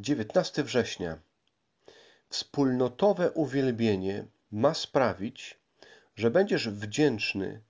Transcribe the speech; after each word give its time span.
19 0.00 0.64
września. 0.64 1.18
Wspólnotowe 2.28 3.30
uwielbienie 3.30 4.26
ma 4.52 4.74
sprawić, 4.74 5.60
że 6.16 6.30
będziesz 6.30 6.68
wdzięczny 6.68 7.62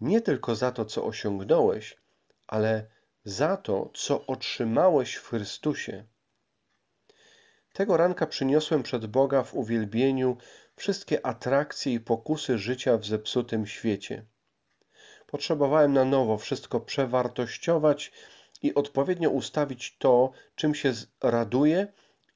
nie 0.00 0.20
tylko 0.20 0.54
za 0.54 0.72
to, 0.72 0.84
co 0.84 1.04
osiągnąłeś, 1.04 1.96
ale 2.46 2.86
za 3.24 3.56
to, 3.56 3.90
co 3.94 4.26
otrzymałeś 4.26 5.14
w 5.14 5.28
Chrystusie. 5.28 6.04
Tego 7.72 7.96
ranka 7.96 8.26
przyniosłem 8.26 8.82
przed 8.82 9.06
Boga 9.06 9.42
w 9.42 9.54
uwielbieniu 9.54 10.36
wszystkie 10.76 11.26
atrakcje 11.26 11.92
i 11.92 12.00
pokusy 12.00 12.58
życia 12.58 12.98
w 12.98 13.06
zepsutym 13.06 13.66
świecie. 13.66 14.24
Potrzebowałem 15.26 15.92
na 15.92 16.04
nowo 16.04 16.38
wszystko 16.38 16.80
przewartościować 16.80 18.12
i 18.66 18.74
odpowiednio 18.74 19.30
ustawić 19.30 19.96
to, 19.98 20.32
czym 20.54 20.74
się 20.74 20.92
raduję 21.22 21.86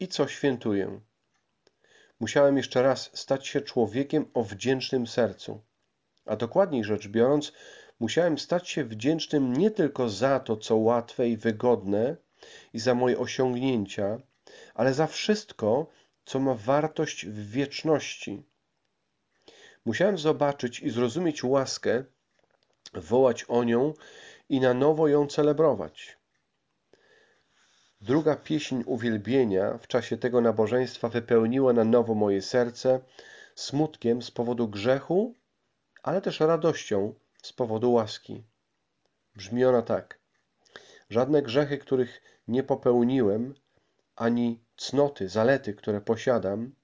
i 0.00 0.08
co 0.08 0.28
świętuję. 0.28 1.00
Musiałem 2.20 2.56
jeszcze 2.56 2.82
raz 2.82 3.10
stać 3.14 3.46
się 3.46 3.60
człowiekiem 3.60 4.30
o 4.34 4.44
wdzięcznym 4.44 5.06
sercu. 5.06 5.60
A 6.26 6.36
dokładniej 6.36 6.84
rzecz 6.84 7.08
biorąc, 7.08 7.52
musiałem 8.00 8.38
stać 8.38 8.68
się 8.68 8.84
wdzięcznym 8.84 9.52
nie 9.56 9.70
tylko 9.70 10.08
za 10.08 10.40
to, 10.40 10.56
co 10.56 10.76
łatwe 10.76 11.28
i 11.28 11.36
wygodne 11.36 12.16
i 12.72 12.78
za 12.78 12.94
moje 12.94 13.18
osiągnięcia, 13.18 14.18
ale 14.74 14.94
za 14.94 15.06
wszystko, 15.06 15.86
co 16.24 16.40
ma 16.40 16.54
wartość 16.54 17.26
w 17.26 17.50
wieczności. 17.50 18.42
Musiałem 19.84 20.18
zobaczyć 20.18 20.80
i 20.80 20.90
zrozumieć 20.90 21.44
łaskę, 21.44 22.04
wołać 22.94 23.44
o 23.48 23.64
nią 23.64 23.94
i 24.48 24.60
na 24.60 24.74
nowo 24.74 25.08
ją 25.08 25.26
celebrować. 25.26 26.19
Druga 28.02 28.36
pieśń 28.36 28.82
uwielbienia 28.86 29.78
w 29.78 29.86
czasie 29.86 30.16
tego 30.16 30.40
nabożeństwa 30.40 31.08
wypełniła 31.08 31.72
na 31.72 31.84
nowo 31.84 32.14
moje 32.14 32.42
serce 32.42 33.00
smutkiem 33.54 34.22
z 34.22 34.30
powodu 34.30 34.68
grzechu, 34.68 35.34
ale 36.02 36.22
też 36.22 36.40
radością 36.40 37.14
z 37.42 37.52
powodu 37.52 37.92
łaski. 37.92 38.44
Brzmi 39.36 39.64
ona 39.64 39.82
tak. 39.82 40.18
Żadne 41.10 41.42
grzechy, 41.42 41.78
których 41.78 42.22
nie 42.48 42.62
popełniłem, 42.62 43.54
ani 44.16 44.64
cnoty, 44.76 45.28
zalety, 45.28 45.74
które 45.74 46.00
posiadam, 46.00 46.74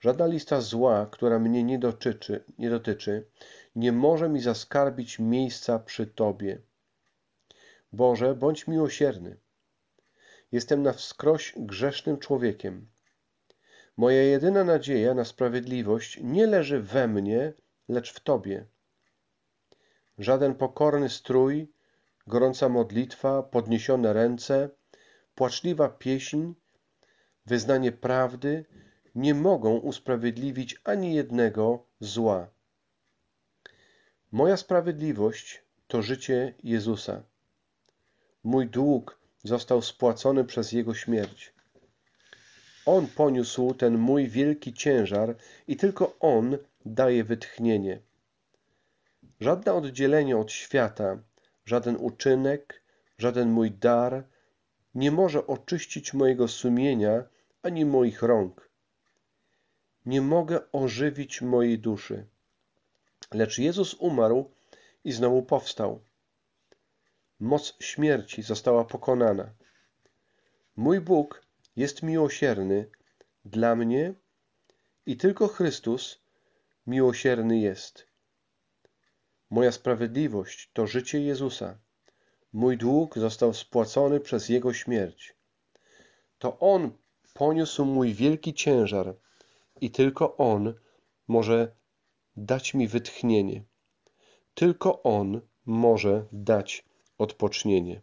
żadna 0.00 0.26
lista 0.26 0.60
zła, 0.60 1.06
która 1.10 1.38
mnie 1.38 1.62
nie 1.62 1.78
dotyczy, 1.78 2.44
nie 2.58 2.70
dotyczy, 2.70 3.26
nie 3.76 3.92
może 3.92 4.28
mi 4.28 4.40
zaskarbić 4.40 5.18
miejsca 5.18 5.78
przy 5.78 6.06
Tobie. 6.06 6.58
Boże, 7.92 8.34
bądź 8.34 8.66
miłosierny. 8.66 9.36
Jestem 10.52 10.82
na 10.82 10.92
wskroś 10.92 11.54
grzesznym 11.56 12.18
człowiekiem. 12.18 12.88
Moja 13.96 14.22
jedyna 14.22 14.64
nadzieja 14.64 15.14
na 15.14 15.24
sprawiedliwość 15.24 16.18
nie 16.22 16.46
leży 16.46 16.80
we 16.80 17.08
mnie, 17.08 17.52
lecz 17.88 18.12
w 18.12 18.20
Tobie. 18.20 18.66
Żaden 20.18 20.54
pokorny 20.54 21.08
strój, 21.08 21.72
gorąca 22.26 22.68
modlitwa, 22.68 23.42
podniesione 23.42 24.12
ręce, 24.12 24.70
płaczliwa 25.34 25.88
pieśń, 25.88 26.52
wyznanie 27.46 27.92
prawdy 27.92 28.64
nie 29.14 29.34
mogą 29.34 29.76
usprawiedliwić 29.76 30.80
ani 30.84 31.14
jednego 31.14 31.86
zła. 32.00 32.50
Moja 34.32 34.56
sprawiedliwość 34.56 35.64
to 35.86 36.02
życie 36.02 36.54
Jezusa. 36.62 37.22
Mój 38.44 38.66
dług 38.68 39.21
został 39.44 39.82
spłacony 39.82 40.44
przez 40.44 40.72
Jego 40.72 40.94
śmierć. 40.94 41.52
On 42.86 43.06
poniósł 43.06 43.74
ten 43.74 43.98
mój 43.98 44.28
wielki 44.28 44.72
ciężar 44.72 45.36
i 45.68 45.76
tylko 45.76 46.16
On 46.20 46.58
daje 46.86 47.24
wytchnienie. 47.24 48.00
Żadne 49.40 49.72
oddzielenie 49.72 50.36
od 50.36 50.52
świata, 50.52 51.18
żaden 51.64 51.96
uczynek, 51.96 52.82
żaden 53.18 53.50
mój 53.50 53.70
dar 53.70 54.24
nie 54.94 55.10
może 55.10 55.46
oczyścić 55.46 56.14
mojego 56.14 56.48
sumienia 56.48 57.24
ani 57.62 57.84
moich 57.84 58.22
rąk. 58.22 58.68
Nie 60.06 60.20
mogę 60.20 60.72
ożywić 60.72 61.42
mojej 61.42 61.78
duszy. 61.78 62.26
Lecz 63.32 63.58
Jezus 63.58 63.94
umarł 63.94 64.50
i 65.04 65.12
znowu 65.12 65.42
powstał. 65.42 66.00
Moc 67.42 67.76
śmierci 67.80 68.42
została 68.42 68.84
pokonana. 68.84 69.54
Mój 70.76 71.00
Bóg 71.00 71.46
jest 71.76 72.02
miłosierny 72.02 72.90
dla 73.44 73.76
mnie 73.76 74.14
i 75.06 75.16
tylko 75.16 75.48
Chrystus 75.48 76.22
miłosierny 76.86 77.58
jest. 77.58 78.06
Moja 79.50 79.72
sprawiedliwość 79.72 80.70
to 80.72 80.86
życie 80.86 81.20
Jezusa. 81.20 81.78
Mój 82.52 82.76
dług 82.78 83.18
został 83.18 83.54
spłacony 83.54 84.20
przez 84.20 84.48
Jego 84.48 84.72
śmierć. 84.72 85.36
To 86.38 86.58
On 86.58 86.90
poniósł 87.34 87.84
mój 87.84 88.14
wielki 88.14 88.54
ciężar 88.54 89.16
i 89.80 89.90
tylko 89.90 90.36
On 90.36 90.74
może 91.28 91.74
dać 92.36 92.74
mi 92.74 92.88
wytchnienie. 92.88 93.64
Tylko 94.54 95.02
On 95.02 95.40
może 95.66 96.26
dać 96.32 96.91
odpocznienie. 97.18 98.00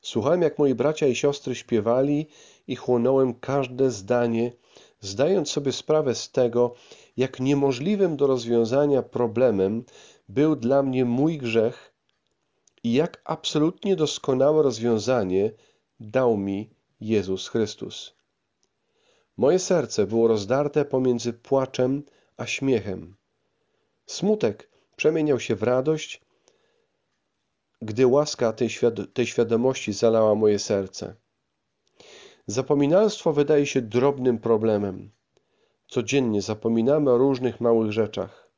Słuchałem, 0.00 0.42
jak 0.42 0.58
moi 0.58 0.74
bracia 0.74 1.06
i 1.06 1.14
siostry 1.14 1.54
śpiewali 1.54 2.26
i 2.66 2.76
chłonąłem 2.76 3.34
każde 3.34 3.90
zdanie, 3.90 4.52
zdając 5.00 5.50
sobie 5.50 5.72
sprawę 5.72 6.14
z 6.14 6.30
tego, 6.30 6.74
jak 7.16 7.40
niemożliwym 7.40 8.16
do 8.16 8.26
rozwiązania 8.26 9.02
problemem 9.02 9.84
był 10.28 10.56
dla 10.56 10.82
mnie 10.82 11.04
mój 11.04 11.38
grzech 11.38 11.94
i 12.84 12.92
jak 12.92 13.22
absolutnie 13.24 13.96
doskonałe 13.96 14.62
rozwiązanie 14.62 15.52
dał 16.00 16.36
mi 16.36 16.70
Jezus 17.00 17.48
Chrystus. 17.48 18.14
Moje 19.36 19.58
serce 19.58 20.06
było 20.06 20.28
rozdarte 20.28 20.84
pomiędzy 20.84 21.32
płaczem 21.32 22.02
a 22.36 22.46
śmiechem. 22.46 23.16
Smutek 24.06 24.68
przemieniał 24.96 25.40
się 25.40 25.56
w 25.56 25.62
radość, 25.62 26.20
gdy 27.82 28.06
łaska 28.06 28.52
tej, 28.52 28.70
świad 28.70 28.94
tej 29.12 29.26
świadomości 29.26 29.92
zalała 29.92 30.34
moje 30.34 30.58
serce. 30.58 31.14
Zapominalstwo 32.46 33.32
wydaje 33.32 33.66
się 33.66 33.82
drobnym 33.82 34.38
problemem. 34.38 35.10
Codziennie 35.88 36.42
zapominamy 36.42 37.10
o 37.10 37.18
różnych 37.18 37.60
małych 37.60 37.92
rzeczach. 37.92 38.48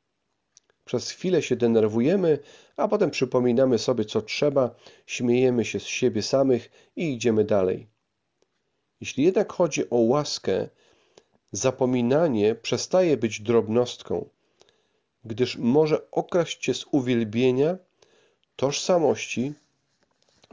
Przez 0.85 1.09
chwilę 1.09 1.41
się 1.41 1.55
denerwujemy, 1.55 2.39
a 2.77 2.87
potem 2.87 3.11
przypominamy 3.11 3.77
sobie, 3.77 4.05
co 4.05 4.21
trzeba, 4.21 4.75
śmiejemy 5.05 5.65
się 5.65 5.79
z 5.79 5.83
siebie 5.85 6.21
samych 6.21 6.71
i 6.95 7.13
idziemy 7.13 7.43
dalej. 7.43 7.87
Jeśli 9.01 9.23
jednak 9.23 9.53
chodzi 9.53 9.89
o 9.89 9.95
łaskę, 9.97 10.69
zapominanie 11.51 12.55
przestaje 12.55 13.17
być 13.17 13.41
drobnostką, 13.41 14.29
gdyż 15.23 15.57
może 15.57 16.11
okraść 16.11 16.57
cię 16.57 16.73
z 16.73 16.85
uwielbienia, 16.91 17.77
tożsamości, 18.55 19.53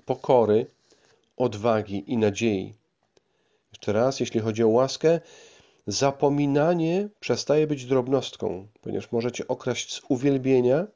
pokory, 0.04 0.66
odwagi 1.36 2.12
i 2.12 2.16
nadziei. 2.16 2.74
Jeszcze 3.72 3.92
raz, 3.92 4.20
jeśli 4.20 4.40
chodzi 4.40 4.64
o 4.64 4.68
łaskę, 4.68 5.20
zapominanie 5.86 7.08
przestaje 7.20 7.66
być 7.66 7.86
drobnostką, 7.86 8.66
ponieważ 8.80 9.12
możecie 9.12 9.48
okraść 9.48 9.94
z 9.94 10.00
uwielbienia, 10.08 10.86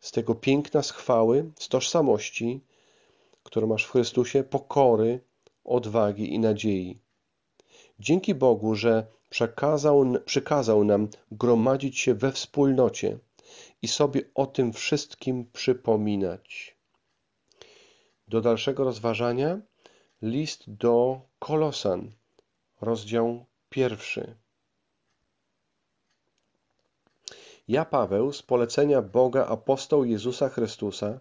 z 0.00 0.12
tego 0.12 0.34
piękna, 0.34 0.82
z 0.82 0.90
chwały, 0.90 1.50
z 1.58 1.68
tożsamości, 1.68 2.60
którą 3.42 3.66
masz 3.66 3.84
w 3.84 3.90
Chrystusie, 3.90 4.44
pokory, 4.44 5.20
odwagi 5.64 6.34
i 6.34 6.38
nadziei. 6.38 6.98
Dzięki 8.00 8.34
Bogu, 8.34 8.74
że 8.74 9.06
przekazał, 9.30 10.04
przykazał 10.24 10.84
nam 10.84 11.08
gromadzić 11.32 11.98
się 11.98 12.14
we 12.14 12.32
wspólnocie 12.32 13.18
i 13.82 13.88
sobie 13.88 14.20
o 14.34 14.46
tym 14.46 14.72
wszystkim 14.72 15.46
przypominać. 15.52 16.76
Do 18.28 18.40
dalszego 18.40 18.84
rozważania 18.84 19.60
list 20.22 20.64
do 20.66 21.20
Kolosan, 21.38 22.12
rozdział 22.80 23.46
pierwszy. 23.70 24.36
Ja, 27.68 27.84
Paweł, 27.84 28.32
z 28.32 28.42
polecenia 28.42 29.02
Boga 29.02 29.46
apostoł 29.46 30.04
Jezusa 30.04 30.48
Chrystusa 30.48 31.20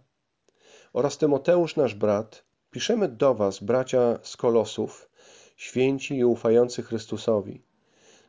oraz 0.93 1.17
Tymoteusz, 1.17 1.75
nasz 1.75 1.95
brat, 1.95 2.43
piszemy 2.71 3.09
do 3.09 3.33
Was, 3.35 3.59
bracia 3.59 4.19
z 4.23 4.37
Kolosów, 4.37 5.09
święci 5.55 6.17
i 6.17 6.25
ufający 6.25 6.83
Chrystusowi. 6.83 7.61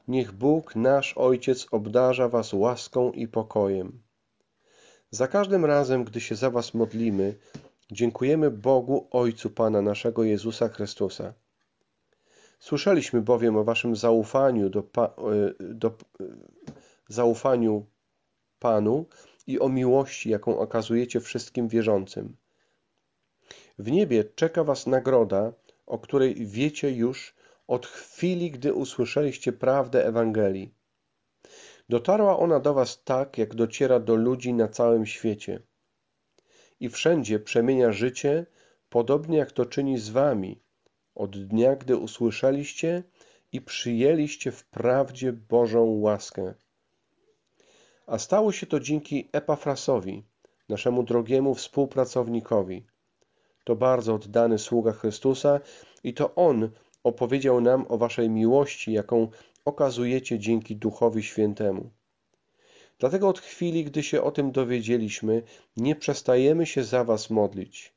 Niech 0.08 0.32
Bóg, 0.32 0.76
nasz 0.76 1.18
Ojciec, 1.18 1.66
obdarza 1.70 2.28
Was 2.28 2.52
łaską 2.52 3.12
i 3.12 3.28
pokojem. 3.28 4.05
Za 5.10 5.28
każdym 5.28 5.64
razem, 5.64 6.04
gdy 6.04 6.20
się 6.20 6.34
za 6.34 6.50
Was 6.50 6.74
modlimy, 6.74 7.34
dziękujemy 7.90 8.50
Bogu 8.50 9.08
Ojcu 9.10 9.50
Pana 9.50 9.82
naszego 9.82 10.24
Jezusa 10.24 10.68
Chrystusa. 10.68 11.34
Słyszeliśmy 12.58 13.22
bowiem 13.22 13.56
o 13.56 13.64
waszym 13.64 13.96
zaufaniu 13.96 14.70
do, 14.70 14.82
pa, 14.82 15.14
do 15.60 15.96
zaufaniu 17.08 17.86
Panu 18.58 19.06
i 19.46 19.60
o 19.60 19.68
miłości, 19.68 20.30
jaką 20.30 20.58
okazujecie 20.58 21.20
wszystkim 21.20 21.68
wierzącym. 21.68 22.36
W 23.78 23.90
niebie 23.90 24.24
czeka 24.24 24.64
was 24.64 24.86
nagroda, 24.86 25.52
o 25.86 25.98
której 25.98 26.46
wiecie 26.46 26.90
już 26.90 27.34
od 27.66 27.86
chwili, 27.86 28.50
gdy 28.50 28.74
usłyszeliście 28.74 29.52
prawdę 29.52 30.06
Ewangelii. 30.06 30.74
Dotarła 31.88 32.38
ona 32.38 32.60
do 32.60 32.74
was 32.74 33.04
tak, 33.04 33.38
jak 33.38 33.54
dociera 33.54 34.00
do 34.00 34.14
ludzi 34.14 34.54
na 34.54 34.68
całym 34.68 35.06
świecie. 35.06 35.62
I 36.80 36.88
wszędzie 36.88 37.38
przemienia 37.40 37.92
życie, 37.92 38.46
podobnie 38.88 39.38
jak 39.38 39.52
to 39.52 39.66
czyni 39.66 39.98
z 39.98 40.08
wami, 40.08 40.60
od 41.14 41.46
dnia, 41.46 41.76
gdy 41.76 41.96
usłyszeliście 41.96 43.02
i 43.52 43.60
przyjęliście 43.60 44.52
w 44.52 44.64
prawdzie 44.64 45.32
Bożą 45.32 45.84
łaskę. 45.84 46.54
A 48.06 48.18
stało 48.18 48.52
się 48.52 48.66
to 48.66 48.80
dzięki 48.80 49.28
Epafrasowi, 49.32 50.24
naszemu 50.68 51.02
drogiemu 51.02 51.54
współpracownikowi. 51.54 52.86
To 53.64 53.76
bardzo 53.76 54.14
oddany 54.14 54.58
sługa 54.58 54.92
Chrystusa 54.92 55.60
i 56.04 56.14
to 56.14 56.34
On 56.34 56.70
opowiedział 57.02 57.60
nam 57.60 57.86
o 57.88 57.98
waszej 57.98 58.30
miłości, 58.30 58.92
jaką 58.92 59.28
okazujecie 59.66 60.38
dzięki 60.38 60.76
Duchowi 60.76 61.22
Świętemu. 61.22 61.90
Dlatego 62.98 63.28
od 63.28 63.38
chwili, 63.38 63.84
gdy 63.84 64.02
się 64.02 64.22
o 64.22 64.30
tym 64.30 64.52
dowiedzieliśmy, 64.52 65.42
nie 65.76 65.96
przestajemy 65.96 66.66
się 66.66 66.84
za 66.84 67.04
was 67.04 67.30
modlić. 67.30 67.94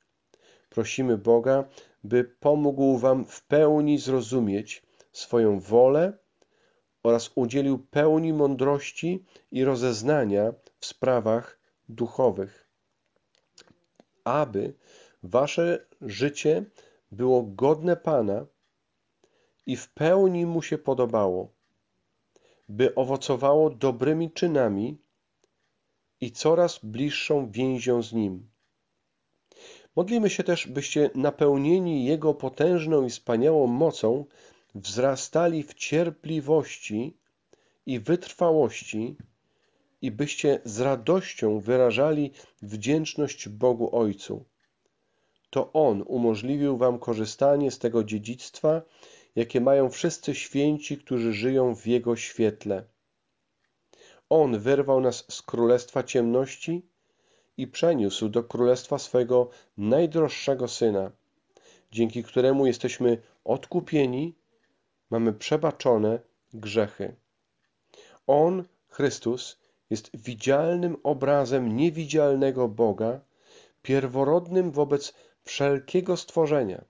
Prosimy 0.69 1.18
Boga, 1.18 1.63
by 2.04 2.24
pomógł 2.24 2.98
wam 2.98 3.25
w 3.25 3.44
pełni 3.44 3.98
zrozumieć 3.98 4.83
swoją 5.12 5.60
wolę 5.60 6.13
oraz 7.04 7.31
udzielił 7.36 7.80
pełni 7.80 8.33
mądrości 8.33 9.25
i 9.51 9.63
rozeznania 9.63 10.54
w 10.80 10.86
sprawach 10.86 11.60
duchowych, 11.89 12.69
aby 14.24 14.74
wasze 15.24 15.86
życie 16.01 16.65
było 17.12 17.44
godne 17.44 17.98
Pana 17.98 18.45
i 19.65 19.75
w 19.75 19.94
pełni 19.94 20.45
mu 20.45 20.62
się 20.62 20.77
podobało, 20.77 21.58
by 22.69 22.95
owocowało 22.95 23.69
dobrymi 23.69 24.31
czynami 24.31 24.98
i 26.21 26.31
coraz 26.31 26.80
bliższą 26.83 27.51
więzią 27.51 28.04
z 28.04 28.13
nim. 28.13 28.50
Modlimy 29.95 30.30
się 30.30 30.44
też, 30.44 30.68
byście 30.68 31.10
napełnieni 31.16 32.06
Jego 32.06 32.33
potężną 32.33 33.06
i 33.06 33.10
wspaniałą 33.10 33.68
mocą 33.68 34.25
wzrastali 34.75 35.63
w 35.63 35.74
cierpliwości 35.74 37.18
i 37.86 38.00
wytrwałości 38.00 39.15
i 40.01 40.12
byście 40.12 40.60
z 40.65 40.80
radością 40.80 41.60
wyrażali 41.60 42.31
wdzięczność 42.62 43.50
Bogu 43.50 43.95
Ojcu. 43.95 44.45
To 45.50 45.74
On 45.74 46.04
umożliwił 46.07 46.77
wam 46.77 47.00
korzystanie 47.00 47.72
z 47.72 47.80
tego 47.80 48.04
dziedzictwa, 48.04 48.81
jakie 49.35 49.61
mają 49.61 49.89
wszyscy 49.89 50.35
święci, 50.35 50.97
którzy 50.97 51.33
żyją 51.33 51.75
w 51.75 51.87
Jego 51.87 52.15
świetle. 52.15 52.83
On 54.29 54.59
wyrwał 54.59 55.01
nas 55.01 55.25
z 55.29 55.41
królestwa 55.41 56.03
ciemności 56.03 56.85
i 57.57 57.67
przeniósł 57.67 58.29
do 58.29 58.43
królestwa 58.43 58.97
swego 58.97 59.49
najdroższego 59.77 60.67
Syna, 60.67 61.11
dzięki 61.91 62.23
któremu 62.23 62.65
jesteśmy 62.65 63.21
odkupieni, 63.45 64.35
mamy 65.09 65.33
przebaczone 65.33 66.19
grzechy. 66.53 67.15
On, 68.27 68.63
Chrystus, 68.87 69.59
jest 69.89 70.09
widzialnym 70.13 70.97
obrazem 71.03 71.75
niewidzialnego 71.75 72.67
Boga, 72.67 73.19
pierworodnym 73.81 74.71
wobec 74.71 75.13
wszelkiego 75.43 76.17
stworzenia. 76.17 76.85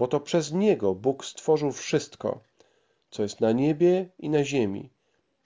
Bo 0.00 0.08
to 0.08 0.20
przez 0.20 0.52
Niego 0.52 0.94
Bóg 0.94 1.24
stworzył 1.24 1.72
wszystko, 1.72 2.40
co 3.10 3.22
jest 3.22 3.40
na 3.40 3.52
niebie 3.52 4.08
i 4.18 4.30
na 4.30 4.44
ziemi, 4.44 4.90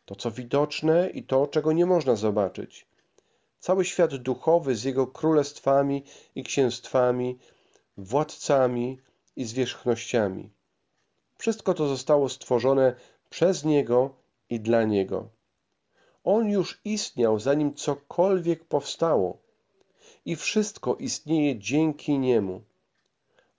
to 0.04 0.16
co 0.16 0.30
widoczne 0.30 1.10
i 1.10 1.22
to, 1.22 1.46
czego 1.46 1.72
nie 1.72 1.86
można 1.86 2.16
zobaczyć. 2.16 2.86
Cały 3.60 3.84
świat 3.84 4.16
duchowy 4.16 4.76
z 4.76 4.84
jego 4.84 5.06
królestwami 5.06 6.02
i 6.34 6.42
księstwami, 6.42 7.38
władcami 7.96 8.98
i 9.36 9.44
zwierzchnościami. 9.44 10.50
Wszystko 11.38 11.74
to 11.74 11.88
zostało 11.88 12.28
stworzone 12.28 12.94
przez 13.30 13.64
Niego 13.64 14.14
i 14.50 14.60
dla 14.60 14.84
Niego. 14.84 15.28
On 16.24 16.50
już 16.50 16.80
istniał, 16.84 17.38
zanim 17.38 17.74
cokolwiek 17.74 18.64
powstało 18.64 19.38
i 20.24 20.36
wszystko 20.36 20.94
istnieje 20.94 21.58
dzięki 21.58 22.18
Niemu. 22.18 22.62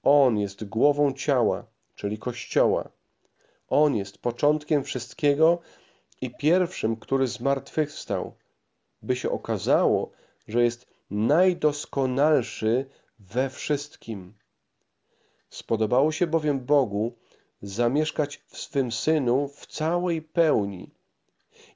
On 0.07 0.37
jest 0.37 0.65
głową 0.65 1.13
ciała, 1.13 1.65
czyli 1.95 2.17
Kościoła. 2.17 2.89
On 3.67 3.95
jest 3.95 4.17
początkiem 4.17 4.83
wszystkiego 4.83 5.59
i 6.21 6.35
pierwszym, 6.35 6.95
który 6.95 7.27
zmartwychwstał, 7.27 8.35
by 9.01 9.15
się 9.15 9.29
okazało, 9.29 10.11
że 10.47 10.63
jest 10.63 10.87
najdoskonalszy 11.09 12.85
we 13.19 13.49
wszystkim. 13.49 14.33
Spodobało 15.49 16.11
się 16.11 16.27
bowiem 16.27 16.59
Bogu 16.59 17.13
zamieszkać 17.61 18.37
w 18.47 18.57
swym 18.57 18.91
Synu 18.91 19.47
w 19.47 19.67
całej 19.67 20.21
pełni 20.21 20.91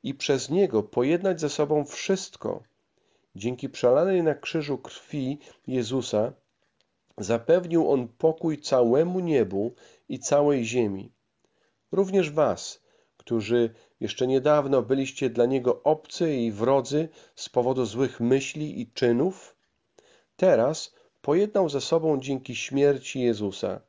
i 0.03 0.13
przez 0.13 0.49
Niego 0.49 0.83
pojednać 0.83 1.41
ze 1.41 1.49
sobą 1.49 1.85
wszystko. 1.85 2.63
Dzięki 3.35 3.69
przelanej 3.69 4.23
na 4.23 4.35
krzyżu 4.35 4.77
krwi 4.77 5.39
Jezusa 5.67 6.33
zapewnił 7.19 7.92
On 7.92 8.07
pokój 8.07 8.62
całemu 8.62 9.19
niebu 9.19 9.75
i 10.10 10.19
całej 10.19 10.66
ziemi. 10.66 11.12
Również 11.92 12.31
was, 12.31 12.81
którzy 13.18 13.74
jeszcze 14.00 14.27
niedawno 14.27 14.81
byliście 14.81 15.30
dla 15.30 15.45
Niego 15.45 15.83
obcy 15.83 16.36
i 16.36 16.51
wrodzy 16.51 17.10
z 17.36 17.50
powodu 17.50 17.86
złych 17.86 18.19
myśli 18.19 18.81
i 18.81 18.92
czynów, 18.92 19.56
teraz 20.36 20.95
pojednał 21.21 21.69
ze 21.69 21.81
sobą 21.81 22.19
dzięki 22.19 22.56
śmierci 22.56 23.22
Jezusa. 23.22 23.81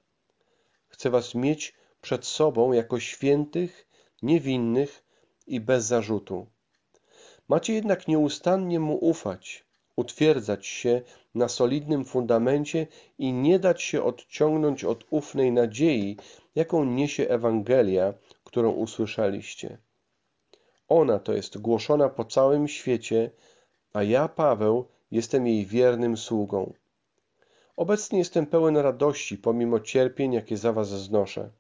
Chce 0.89 1.11
was 1.11 1.35
mieć 1.35 1.75
przed 2.01 2.25
sobą 2.25 2.73
jako 2.73 3.01
świętych, 3.01 3.89
niewinnych 4.23 5.05
i 5.47 5.61
bez 5.61 5.85
zarzutu. 5.85 6.47
Macie 7.49 7.75
jednak 7.75 8.09
nieustannie 8.09 8.81
mu 8.81 8.97
ufać, 8.97 9.65
utwierdzać 10.01 10.67
się 10.67 11.03
na 11.35 11.49
solidnym 11.49 12.05
fundamencie 12.05 12.87
i 13.19 13.33
nie 13.33 13.59
dać 13.59 13.83
się 13.83 14.03
odciągnąć 14.03 14.85
od 14.85 15.05
ufnej 15.11 15.53
nadziei, 15.53 16.17
jaką 16.55 16.85
niesie 16.85 17.29
Ewangelia, 17.29 18.15
którą 18.45 18.71
usłyszeliście. 18.71 19.79
Ona 20.89 21.19
to 21.19 21.33
jest 21.33 21.59
głoszona 21.59 22.09
po 22.09 22.25
całym 22.25 22.69
świecie, 22.69 23.31
a 23.93 24.03
ja, 24.03 24.29
Paweł, 24.29 24.85
jestem 25.11 25.47
jej 25.47 25.67
wiernym 25.67 26.17
sługą. 26.17 26.73
Obecnie 27.77 28.19
jestem 28.19 28.47
pełen 28.47 28.77
radości 28.77 29.39
pomimo 29.39 29.81
cierpień, 29.81 30.33
jakie 30.33 30.57
za 30.57 30.73
was 30.73 30.89
znoszę. 30.89 31.51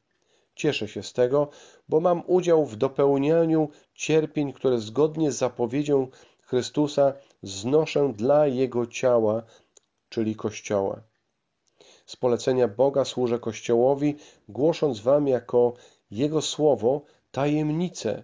Cieszę 0.54 0.88
się 0.88 1.02
z 1.02 1.12
tego, 1.12 1.48
bo 1.88 2.00
mam 2.00 2.22
udział 2.26 2.66
w 2.66 2.76
dopełnianiu 2.76 3.68
cierpień, 3.94 4.52
które 4.52 4.78
zgodnie 4.78 5.32
z 5.32 5.36
zapowiedzią 5.38 6.08
Chrystusa 6.50 7.12
znoszę 7.42 8.12
dla 8.16 8.46
Jego 8.46 8.86
ciała, 8.86 9.42
czyli 10.08 10.36
Kościoła. 10.36 11.00
Z 12.06 12.16
polecenia 12.16 12.68
Boga 12.68 13.04
służę 13.04 13.38
Kościołowi, 13.38 14.16
głosząc 14.48 15.00
wam 15.00 15.28
jako 15.28 15.74
Jego 16.10 16.42
słowo 16.42 17.02
tajemnicę, 17.30 18.22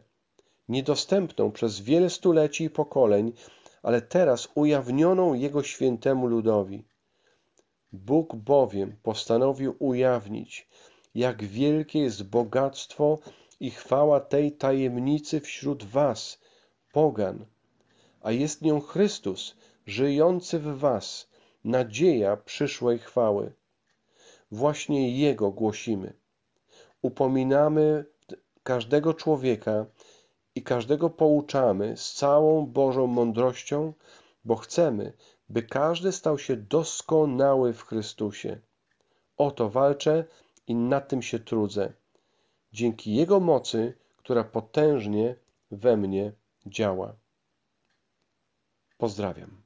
niedostępną 0.68 1.52
przez 1.52 1.80
wiele 1.80 2.10
stuleci 2.10 2.64
i 2.64 2.70
pokoleń, 2.70 3.32
ale 3.82 4.02
teraz 4.02 4.48
ujawnioną 4.54 5.34
Jego 5.34 5.62
świętemu 5.62 6.26
ludowi. 6.26 6.84
Bóg 7.92 8.36
bowiem 8.36 8.96
postanowił 9.02 9.76
ujawnić, 9.78 10.68
jak 11.14 11.44
wielkie 11.44 12.00
jest 12.00 12.22
bogactwo 12.24 13.18
i 13.60 13.70
chwała 13.70 14.20
tej 14.20 14.52
tajemnicy 14.52 15.40
wśród 15.40 15.84
was, 15.84 16.38
pogan, 16.92 17.46
a 18.26 18.32
jest 18.32 18.62
nią 18.62 18.80
Chrystus, 18.80 19.56
żyjący 19.86 20.58
w 20.58 20.78
was, 20.78 21.28
nadzieja 21.64 22.36
przyszłej 22.36 22.98
chwały. 22.98 23.52
Właśnie 24.50 25.18
Jego 25.18 25.50
głosimy. 25.50 26.12
Upominamy 27.02 28.04
każdego 28.62 29.14
człowieka 29.14 29.86
i 30.54 30.62
każdego 30.62 31.10
pouczamy 31.10 31.96
z 31.96 32.12
całą 32.12 32.66
Bożą 32.66 33.06
mądrością, 33.06 33.92
bo 34.44 34.56
chcemy, 34.56 35.12
by 35.48 35.62
każdy 35.62 36.12
stał 36.12 36.38
się 36.38 36.56
doskonały 36.56 37.72
w 37.72 37.82
Chrystusie. 37.84 38.60
O 39.36 39.50
to 39.50 39.70
walczę 39.70 40.24
i 40.66 40.74
nad 40.74 41.08
tym 41.08 41.22
się 41.22 41.38
trudzę. 41.38 41.92
Dzięki 42.72 43.14
Jego 43.14 43.40
mocy, 43.40 43.94
która 44.16 44.44
potężnie 44.44 45.34
we 45.70 45.96
mnie 45.96 46.32
działa. 46.66 47.16
Pozdrawiam. 48.98 49.65